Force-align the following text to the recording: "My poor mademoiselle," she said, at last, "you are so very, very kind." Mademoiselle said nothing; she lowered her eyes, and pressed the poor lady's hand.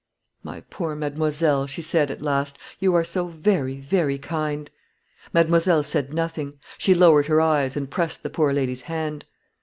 "My 0.41 0.61
poor 0.71 0.95
mademoiselle," 0.95 1.67
she 1.67 1.83
said, 1.83 2.09
at 2.09 2.23
last, 2.23 2.57
"you 2.79 2.95
are 2.95 3.03
so 3.03 3.27
very, 3.27 3.79
very 3.79 4.17
kind." 4.17 4.71
Mademoiselle 5.31 5.83
said 5.83 6.11
nothing; 6.11 6.57
she 6.79 6.95
lowered 6.95 7.27
her 7.27 7.39
eyes, 7.39 7.77
and 7.77 7.87
pressed 7.87 8.23
the 8.23 8.31
poor 8.31 8.51
lady's 8.51 8.81
hand. 8.81 9.25